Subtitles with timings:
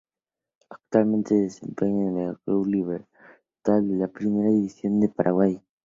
[0.71, 5.61] Actualmente se desempeña en el Club Libertad de la Primera División de Paraguay.